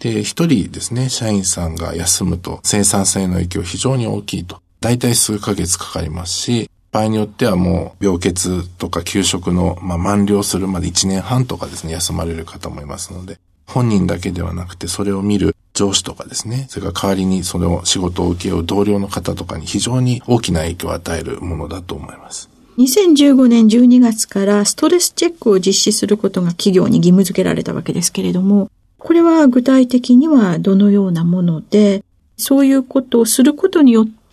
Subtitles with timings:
[0.00, 4.60] で、一人ですね、社員さんが休むと生産性の影響非常に大きいと。
[4.80, 22.48] 大体数ヶ月かかりますし、場合によってはもう病欠とか休職の、まあ、満了するまで1年半とかですね、休まれる方もいますので、本人だけではなくてそれを見る上司とかですね、それから代わりにそれを仕事を請け負う同僚の方とかに非常に大きな影響を与えるものだと思います。
[22.78, 32.04] 2015年12月からストレスチェックを実施することが企業に義務付けられたわけですけれども、これは具体的にはどのようなもので、
[32.36, 34.23] そういうことをすることによって、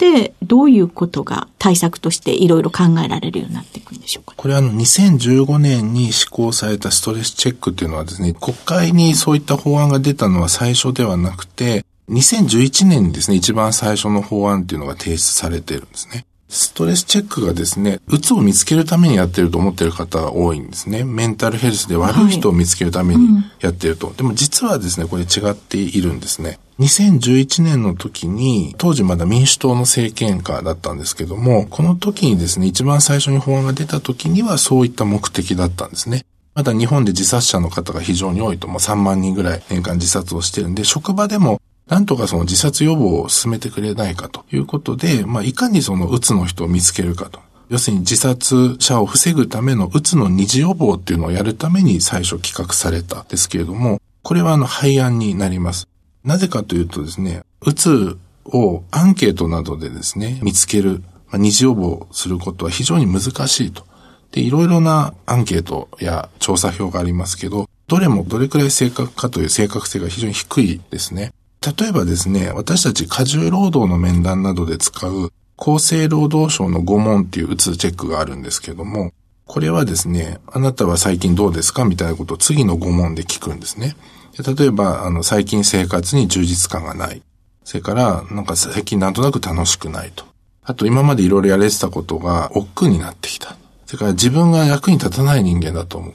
[0.42, 4.34] どういうことが対策としていろいろ考えられるようになっていくんでしょうか？
[4.36, 16.26] これはあの2015年に施行されたストレスチェックっていうのはですね、国会にそういった法案が出たのは最初ではなくて、2011年にですね、一番最初の法案っていうのが提出されてるんですね。
[16.52, 21.06] ストレスチェックがですね、うつを見つけるためにやってると思ってる方が多いんですね。
[21.06, 24.08] メンタルヘルスで悪い人を見つけるためにやってると。
[24.08, 26.60] はいうん、でも実はですね、これ違っているんですね。
[26.80, 36.26] 2011年の時に、当時まだ民主党の政権下だったんですけども、この時にですね、一番最初に法案が出た時にはそういった目的だったんですね。
[36.54, 47.42] まだ日本で自殺者の方が非常に多いと、もう3万人ぐらい年間自殺をしてるんで、職場でもなんとかその自殺予防を進めてくれないかということで、まあ、いかにそのうつの人を見つけるかと。
[47.68, 55.90] 要するに自殺者を防ぐためのうつの二次予防っていうのをやるために最初企画されたですけれども、これはあの廃案になります。
[56.24, 63.84] なぜかというとですね、うつをアンケートなどでですね、見つける、まあ、二次予防することは非常に難しいと。
[64.32, 71.34] で、いろいろなアンケートや調査票がありますけど、どれもどれくらい正確かという正確性が非常に低いですね。
[71.64, 79.14] 例えばですね、私たち過重労働の面談などで使う厚生労働省の5問っていううつチェックがあるんですけども、
[79.46, 83.96] これはですね、あなたは最近どうですかみたいなことを次の5問で聞くんですね。
[84.58, 87.22] 例えば、あの、最近生活に充実感がない。
[87.64, 90.26] それから、なんか最近なんとなく楽しくないと。
[90.64, 93.56] あと、今までいろいろやれてたことが億劫になってきた。
[93.86, 96.14] それから自分が役に立たない人間だと思う。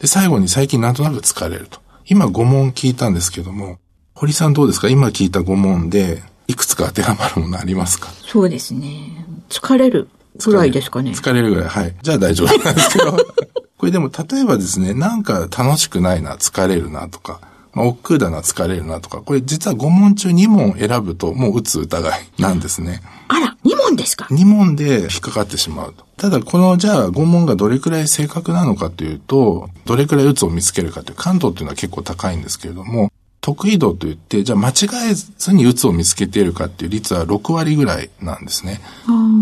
[0.00, 1.80] で、最後に最近なんとなく疲れると。
[2.06, 3.78] 今5問聞いたんですけども、
[4.20, 4.88] 堀さんどうですか？
[4.88, 8.08] 今聞いた5問で、いくつか当てはまるものありますか？
[8.26, 9.24] そうですね。
[9.48, 10.08] 疲れる
[10.44, 11.12] ぐらいですかね。
[11.12, 11.68] 疲れるぐらい。
[11.68, 11.94] はい。
[12.02, 13.12] じゃあ大丈夫なんですけど。
[13.78, 17.40] これでも例えばですね、なんか楽しくないな、疲れるなとか、
[17.74, 23.00] まあ、億劫だな、疲れるなとか、これ実は5問中2問選ぶともう打つ疑いなんですね。
[23.28, 26.04] あら、2問ですか ?2 問で引っかかってしまうと。
[26.16, 33.07] ただ、この、じゃあ、5問がどれくらい正確なのかというと、どれくらい打つを見つけるかという、関東っていうのは結構高いんですけれども、
[33.48, 34.72] 得意度といって、じゃあ間違
[35.10, 38.80] えずに鬱を見つけているかっていう率は6割ぐらいなんですね。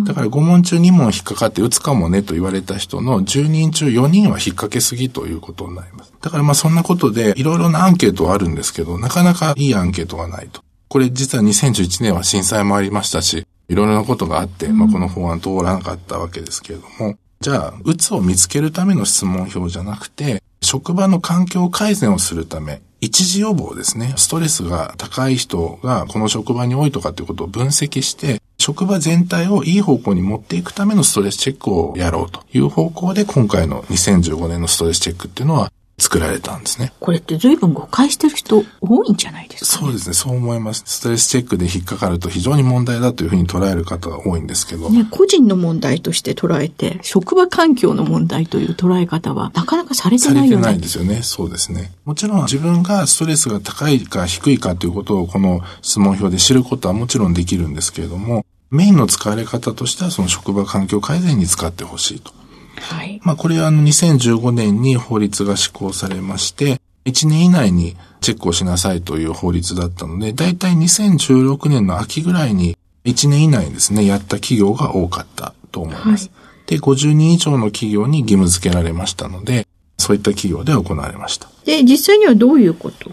[0.06, 6.12] だから5問中2問引っかかって鬱かもねと言われた人の10人中4人は引っ掛けすぎということになります。
[6.20, 10.62] だからまあそんなことでいろいろなアンケートはあるんですけど、なかなかいいアンケートがないと。
[10.88, 24.14] これ実は2011年は震災もありましたし、いろいろなことがあって、まあこの法案通らなかったわけですけれども、じゃあ、うつを見つけるための質問票じゃなくて、職場の環境改善をするため、一時予防ですね。
[24.16, 36.92] ストレスが高い人がこの職場に多いとかっていうことを分析して、職場全体をいい方向に持っていくためのストレスチェックをやろうという方向で今回の2015年のストレスチェックっていうのは作られたんですね。
[37.00, 40.14] これって随分誤解してる人多いんじゃないですか、ね、そうですね。
[40.14, 40.82] そう思います。
[40.84, 44.90] ストレスチェックで引っかかると非常に問題だというふうに捉える方が多いんですけど。
[44.90, 50.64] ね、個人の問題として捉えて、職場環境の問題という捉え方はなかなかされてないよね。
[50.64, 51.22] されてないですよね。
[51.22, 51.92] そうですね。
[52.04, 62.32] もちろん自分がストレスが高いか低いかということをこの質問表で知ることはもちろんできるんですけれども、メインの使われ方としてはその職場環境改善に使ってほしいと。
[62.80, 63.20] はい。
[63.22, 76.30] まあこれはあの2015年に法律が施行されまして、1年以内にチェックをしなさいという法律だったので、だいたい2016年の秋ぐらいに1年以内にですね、やった企業が多かったと思います。
[76.34, 79.66] はい、で、50人以上の企業に義務付けられましたので、
[79.98, 81.48] そういった企業で行われました。
[81.64, 83.10] で、実際にはどういうこと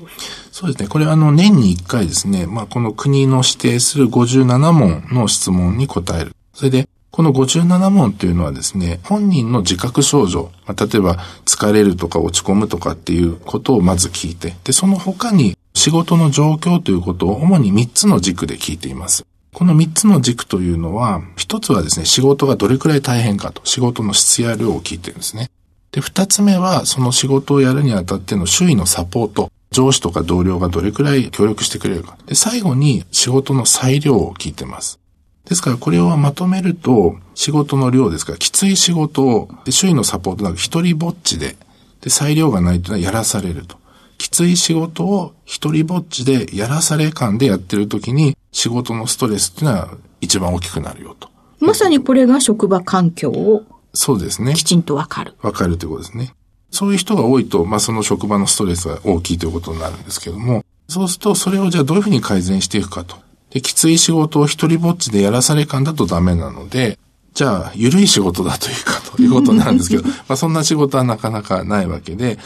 [0.51, 0.87] そうですね。
[0.87, 6.35] これはあの年に1回ですね、まあこの国の指定する57問の質問に答える。
[6.53, 19.27] それで、この57問っていうのはですね、本人の自覚症状、まあ、例えば疲れるとか落ち込むとかっていうことをまず聞いて、で、その他に仕事の状況ということを主に3つの軸で聞いています。
[19.53, 25.51] この3つの軸というのは、1つはですね、仕事がどれくらい大変かと、仕事の質や量を聞いてるんですね。
[25.91, 32.17] で、2つ目は、その仕事をやるにあたっての周囲のサポート、上司とか同僚がどれくらい協力してくれるか。
[32.25, 34.99] で、最後に仕事の裁量を聞いてます。
[35.45, 41.55] ですからこれをまとめると、仕事の量ですから、きつい仕事を、で周囲のサポートなく一人ぼっちで、
[42.01, 43.77] で、裁量がないというのはやらされると。
[44.17, 51.29] きつい仕事を一人ぼっちでやらされ感でやってる時に、仕事のストレスっていうのは一番大きくなるよと。
[51.59, 53.63] まさにこれが職場環境を
[53.93, 54.53] そうですね。
[54.53, 55.35] きちんとわかる。
[55.41, 56.33] わかるということですね。
[56.71, 63.15] そういう人が多いと、まあ、その職場のストレスが大きいということになるんですけども、そうすると、それをじゃあどういうふうに改善していくかと。
[63.53, 66.97] で、きつい仕事を一人ぼっちでやらされ感だとダメなので、
[67.33, 72.37] じゃあ、緩い仕事だというかということなんですけど、 まあそんな仕事はなかなかないわけで、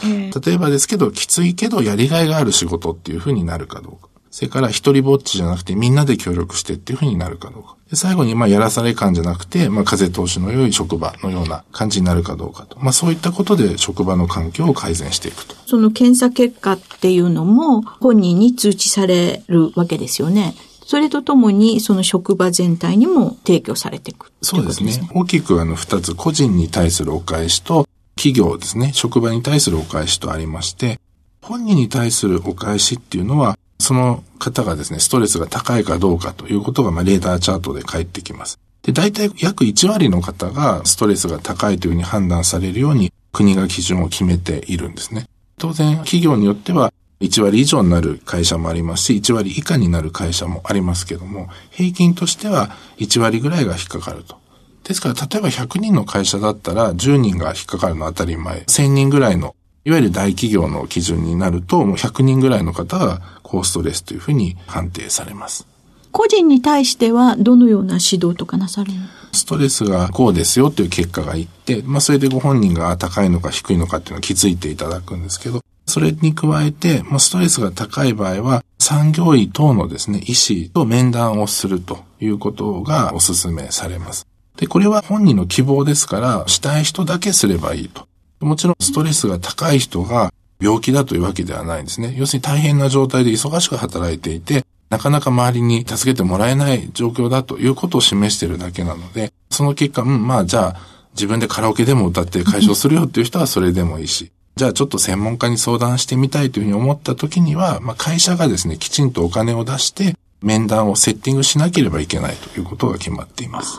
[0.44, 4.08] 例えばですけど、きついけどやりがいがある仕事っていうふうになるかどうか。
[4.30, 7.74] それから一人ぼっちじゃなくてみんなで協力してっていうふうになるかどうか。
[7.90, 12.78] で最後に、まあ、やらされ感じゃなくて、まあ、風通しの良い職場のような感じになるかどうかと。
[12.78, 15.56] まあ、そういったことで職場の環境を改善していくと。
[15.66, 20.54] その検査結果っていうのも本人に通知されるわけですよね。
[20.88, 25.06] それとともに、その職場全体にも提供されていく、そうですね。
[25.12, 27.86] 大きくあの二つ、個人に対するお返しと、
[28.16, 30.98] 企業ですね、職場に対するお返しとありまして、
[31.42, 38.58] 本人に対するお返しっていうのは、その方がですね、ストレスが高いかどうかということが、まあ、レーダーチャートで返ってきます。
[38.82, 45.26] で、大体約1割の方がストレスが高いというふうに判断されるように国が基準を決めているんですね。
[45.58, 54.36] 当然、企業によっては1割以上になる会社もありますし、1割以下になる会社もありますけども、平均としては1割ぐらいが引っかかると。
[54.84, 58.60] ですから、例えば100人の会社だったら10人が引っかかるのは当たり前。
[58.60, 65.66] 1000人ぐらいの、いわゆる大企業の基準になると、もう100人ぐらいの方が高ストレスというふうに判定されます。
[66.12, 68.98] 個人に対してはどのような指導とかなされる
[69.32, 84.26] ストレスがこうですよという結果がいって、まあそれでご本人が高いのか低いのかっていうのを気づいていただくんですけど、それに加えて、まあ、ストレスが高い場合は、産業医等のですね、医師と面談をするということがお勧めされます。
[84.56, 88.06] で、これは本人の希望ですから、したい人だけすればいいと。
[88.40, 92.14] もちろんストレスが高い人が病気だというわけではないんですね。
[92.16, 100.76] 要するに大変な状態で忙しく働いていて、なかなか周りに助けてもらえない状況だということを示しているだけなので、その結果、うん、まあじゃあ
[101.14, 113.78] 自分でカラオケでも歌って解消するよっていう人はそれでもいいし、じゃあちょっと専門家に相談してみたいというふうに思った時には、まあ、会社がですね、きちんとお金を出して面談をセッティングしなければいけないということが決まっています。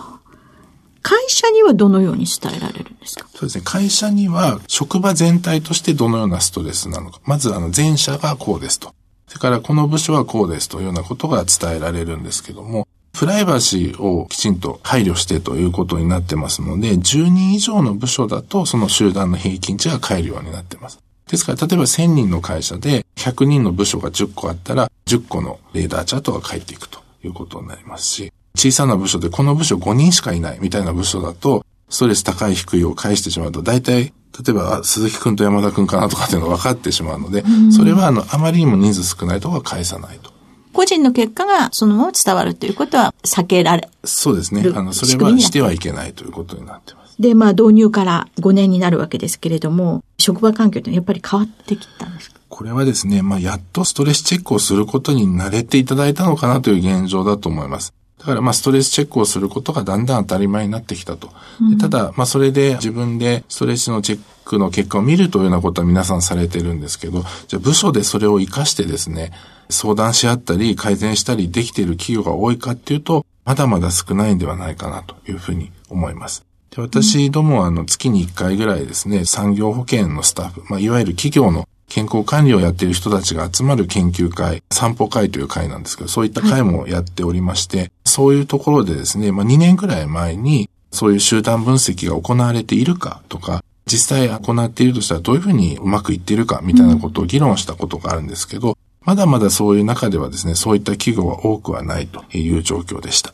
[1.01, 3.27] 会社にはどのように伝えられるんですか？
[3.33, 3.63] そうですね。
[3.65, 7.19] 会社には職場全体としてどのようなストレスなのか。
[7.25, 8.93] まずあの前者がこうですと。
[9.27, 12.87] それからこの部署はこうですというようなことが伝えられるんですけども、
[13.19, 21.01] プライバシーをきちんと配慮してということになってますので、10人以上の部署だとその集団の平均値が変えるようになってます。
[21.27, 34.13] ですから、例えば1000人の会社で100人の部署が10個あったら、10個のレーダーチャートが返っていくということになりますし、小さな部署でこの部署5人しかいないみたいな部署だと、ストレス高い低いを返してしまうと、大体、
[34.45, 37.43] 例えば、鈴木くんと山田くんかなとかっていうのが分かってしまうので、
[37.75, 40.28] それはあの、あまりにも人数少ないところは返さないと。
[40.73, 44.63] 個人の結果がそのまま伝わるということは避けられそうですね。
[44.75, 47.15] あの、それはしてはいけないということになってます。
[47.19, 52.39] で、まあ導入から5年になるわけですけれども、職場環境ってやっぱり変わってきたんですか？
[52.49, 57.93] これはですね、まあ、やっとストレスチェックをすることに慣れていただいたのかなという現状だと思います。
[58.19, 61.31] だからまあストレスチェックをすることがだんだん当たり前になってきたと。
[61.61, 69.31] うん、ただ、まあそれで自分でストレスのチェックの結果を見るというようなことは皆さんされてるんですけど、じゃあ部署でそれを活かしてですね、
[69.69, 76.45] 相談し合ったり改善したりできている企業が多いかっていうと、まだまだ少ないんではないかなというふうに思います。
[76.71, 103.33] で私どもはあの月に1回ぐらいですね、産業保険のスタッフ、まあ、いわゆる企業の健康管理をやっている人たちが集まる研究会、散歩会という会なんですけど、そういった会もやっておりまして、はい、そういうところでですね、まあ、2年くらい前に、そういう集団分析が行われているかとか、実際行っているとしたらどういうふうにうまくいっているかみたいなことを議論したことがあるんですけど、まだまだそういう中ではですね、そういった企業は多くはないという状況でした。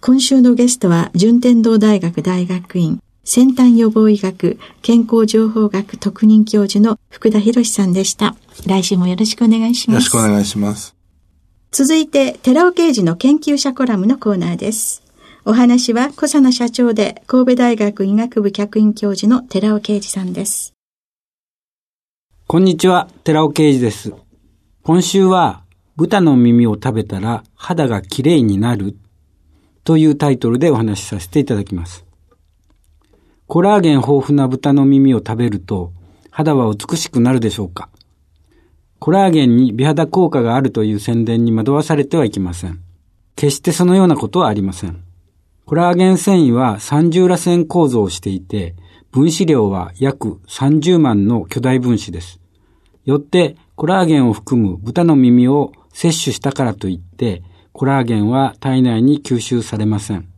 [0.00, 8.36] 今週のゲストは、順天堂大学大学院先端予防医学健康情報学特任教授の福田博さんでした。
[8.68, 9.94] 来週もよろしくお願いします。
[9.94, 10.94] よろしくお願いします。
[11.72, 15.02] 続いて、寺尾刑事の研究者コラムのコーナーです。
[15.44, 20.72] お話は、小佐野社長で神戸大学医学部客員教授の寺尾啓二さんです。
[22.46, 24.14] こんにちは、寺尾啓二です。
[24.84, 25.64] 今週は、
[25.96, 28.96] 豚の耳を食べたら肌がきれいになる
[29.82, 32.05] というタイトルでお話しさせていただきます。
[33.48, 35.92] コラーゲン豊富な豚の耳を食べると
[36.30, 37.88] 肌は美しくなるでしょうか？
[38.98, 42.80] コラーゲンに美肌効果があるという宣伝に惑わされてはいけません。
[43.36, 45.00] 決してそのようなことはありません。
[45.64, 48.74] コラーゲン繊維は三重螺旋構造をしていて、
[49.12, 52.40] 分子量は約30万の巨大分子です。
[53.04, 60.28] よって、コラーゲンを含む豚の耳を摂取したからといって、コラーゲンは体内に吸収されません。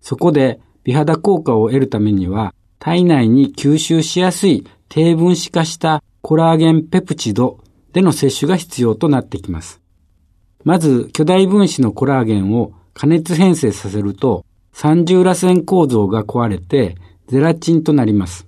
[0.00, 7.58] そこで美肌効果を得るためには体内に吸収しやすい低分子化したコラーゲンペプチド
[7.92, 9.80] での摂取が必要となってきます。
[10.64, 16.96] まず巨大分子のコラーゲンを加熱変性させると三重螺旋構造が壊れて
[17.28, 18.46] ゼラチンとなります。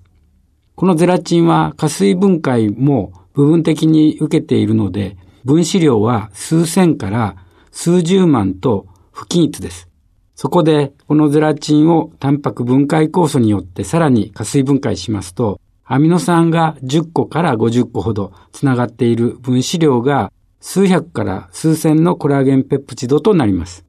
[0.75, 7.37] このゼラチンは加水分解も部分的に受けているので分子量は数千から
[7.71, 9.89] 数十万と不均一です。
[10.35, 23.85] そこで、このゼラチンをタンパク分解酵素によってさらに加水分解しますと、アミノ酸が10個から50個ほどつながっている分子量が数百から数千のコラーゲンペプチドとなります。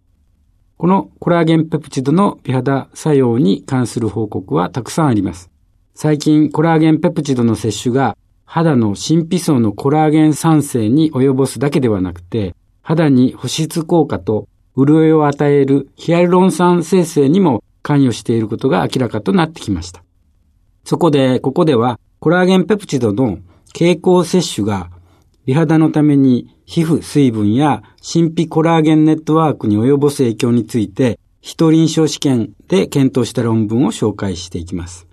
[0.77, 5.49] このコラーゲンペプチドの美肌作用に関する報告はたくさんあります。
[5.93, 20.03] 最近コラーゲンペプチドの摂取が肌の神秘層のコラーゲン酸性に及ぼすだけではなくて、肌に保湿効果と潤いを与えるヒアルロン酸生成にも関与していることが明らかとなってきました。
[20.83, 23.39] そこで、ここではコラーゲンペプチドの
[23.73, 24.89] 経口摂取が
[25.45, 35.07] 美肌のために皮膚水分や神秘コラーゲンネットワークに及ぼす影響について、非臨床試験で検討した論文を紹介していきます。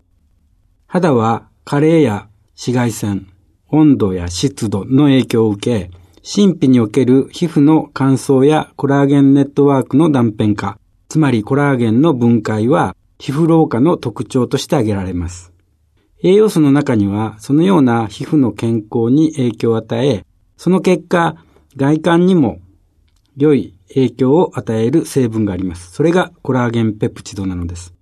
[0.86, 3.26] 肌は加齢や紫外線、
[3.68, 15.52] 温度や湿度の影響を受け、神秘における皮膚の乾燥やコラーゲンネットワークの断片化、つまりコラーゲンの分解は皮膚老化の特徴として挙げられます。
[16.22, 20.24] 栄養素の中にはそのような皮膚の健康に影響を与え、
[20.56, 21.44] その結果、
[21.76, 22.60] 外観にも
[23.36, 25.90] 良い影響を与える成分があります。
[25.90, 27.94] それがコラーゲンペプチドなのです。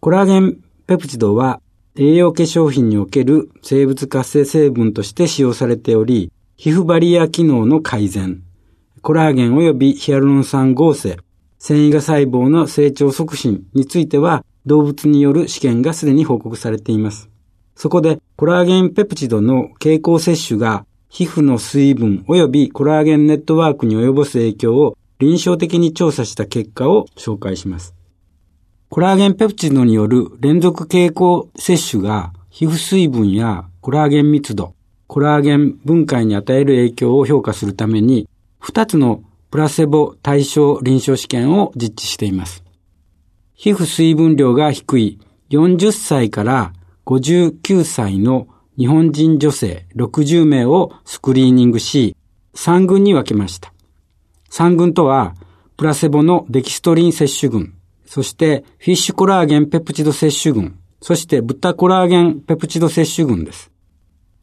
[0.00, 1.60] コラーゲンペプチドは
[1.94, 8.42] 栄養化粧品における生物活性成分として使用されており、皮膚バリア機能の改善、
[9.02, 11.18] コラーゲン及びヒアルロン酸合成、
[11.58, 17.28] 繊維が細胞の成長促進については動物による試験がすでに報告されています。
[17.74, 27.96] そこでコラーゲンペプチドの経口摂取が皮膚の水分及びコラーゲンネットワークに及ぼす影響を臨床的に調査した結果を紹介します。
[28.90, 38.28] コラーゲンペプチドによる連続経口摂取が皮膚水分やコラーゲン密度、コラーゲン分解に与える影響を評価するために、
[38.62, 42.64] 2つのプラセボ対象臨床試験を実地しています。
[43.54, 45.20] 皮膚水分量が低い
[45.50, 46.72] 40歳から
[47.06, 52.16] 59歳の日本人女性60名をスクリーニングし、
[52.56, 53.72] 3群に分けました。
[54.50, 55.34] 3群とは、
[55.76, 57.74] プラセボのデキストリン摂取群、
[58.06, 63.73] そしてフィッシュコラーゲンペプチド摂取群、そしてブタコラーゲンペプチド摂取群です。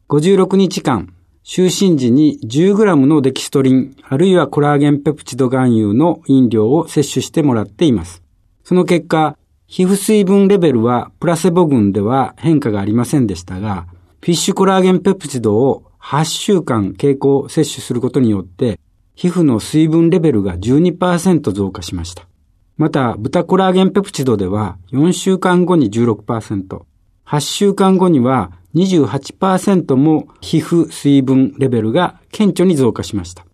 [0.08, 8.22] 56日間、就寝時に 10g のデキストリン、あるいはコラーゲンペプチド含有の飲料を摂取してもらっています。
[8.64, 13.86] その結果、皮膚水分レベルはプラセボ群では変化がありませんでしたが、
[14.20, 18.78] フィッシュコラーゲンペプチドを8週間経口摂取することによって、
[19.14, 22.28] 皮膚の水分レベルが12%増加しました。
[22.76, 26.82] また、ブタコラーゲンペプチドでは4週間後に16%、
[27.26, 33.44] 8週間後には28%も皮膚水分レベルが顕著に増加しました。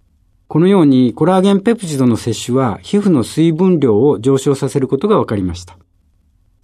[0.47, 5.77] このようにコラーゲンペプチドの摂取は皮膚の水分量を上昇させることが分かりました。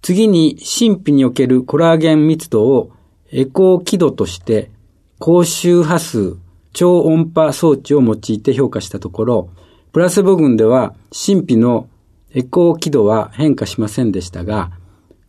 [0.01, 2.91] 次に神秘におけるコラーゲン密度を
[3.31, 4.71] エコー輝度として
[5.19, 6.37] 高周波数
[6.73, 9.49] 超音波装置を用いて評価したところ、
[9.93, 11.87] プラセボ群では神秘の
[12.33, 14.71] エコー輝度は変化しませんでしたが、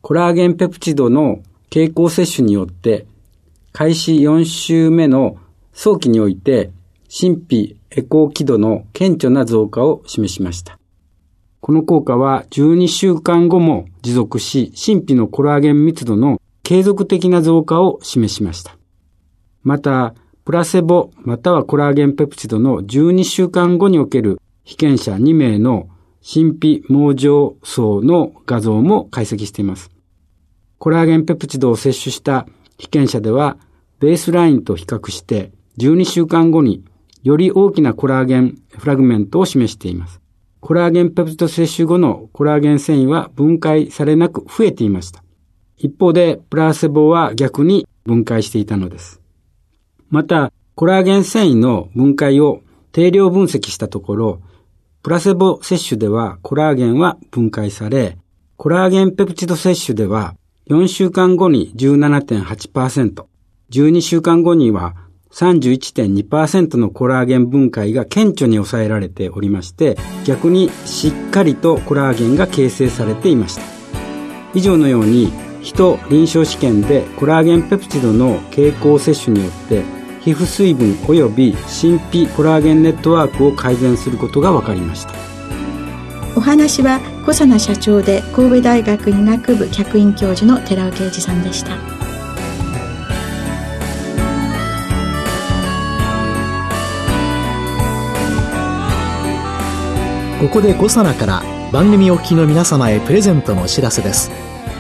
[0.03, 3.07] コラーゲンペプチドの経口摂取によって
[3.73, 5.39] 開始4週目の
[5.73, 6.71] 早期において
[7.09, 10.79] 神秘エコー輝度の顕著な増加を示しました。
[11.61, 18.77] この効果は12週間後も持続し、神秘のコラーゲン密度の継続的な増加を示しました。
[19.63, 25.89] また、プラセボまたはコラーゲンペプチドの12週間後における被験者2名の
[26.23, 29.96] 神秘網状層の画像も解析しています。
[30.79, 32.47] コラーゲンペプチドを摂取した
[32.79, 33.57] 被験者では、
[33.99, 36.85] ベースラインと比較して12週間後に
[37.23, 40.21] より大きなコラーゲンフラグメントを示しています。
[40.61, 45.23] コラーゲンペプチド摂取後のコラーゲン繊維は分解されなく増えていました。
[45.77, 49.21] 一方で、プラセボは逆に分解していたのです。
[50.09, 54.41] また、コラーゲン繊維の分解を定量分析したところ、
[55.03, 58.19] プラセボ摂取ではコラーゲンは分解され、
[58.57, 60.35] コラーゲンペプチド摂取では
[60.69, 63.25] 4週間後に17.8%、
[63.71, 64.97] 12週間後には
[65.31, 73.63] 31.2%のコラーゲン分解が顕著に抑えられておりまして、逆にしっかりとコラーゲンが形成されていました。
[74.55, 79.83] 以上のように人臨床試験でコラーゲンペプチドの経口摂取によって
[80.21, 85.36] 皮膚水分及び神秘コラーゲンネットワークを改善することが分かりました
[86.37, 91.79] お話は小佐奈社長で神戸大学医学部客員教授の寺尾啓二さんでした。
[100.39, 104.31] ここで小佐奈から番組お聞きの皆様へプレゼントのお知らせです。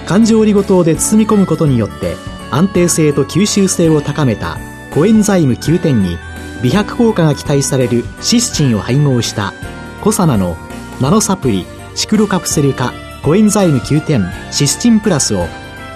[0.07, 2.17] 環状オリゴ糖で包み込むことによって
[2.51, 4.59] 安定性と吸収性を高めた
[4.93, 6.19] コエンザイム9点に
[6.63, 9.55] 美白効果が期待されるシスチンを配合した
[10.03, 10.55] コサナの
[10.99, 15.47] ナノサプリシクロカプセル化コエンザイム9点シスチンプラスを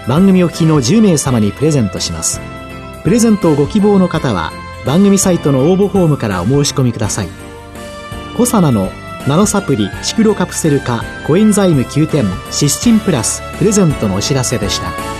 [0.07, 2.39] 番組お聞きの10名様にプレゼントします。
[3.03, 4.53] プレゼントをご希望の方は
[4.85, 7.29] 番組サイトの応募フォームからお申し込みください。
[8.37, 8.91] コサナの
[9.27, 15.20] ナノサプリシクロカプセル化コエンザイム9点シスチンプラスプレゼントのお知らせでした。